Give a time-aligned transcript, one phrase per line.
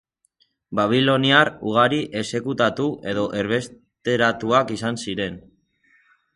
[0.77, 5.41] Babiloniar ugari, exekutatu edo erbesteratuak izan ziren.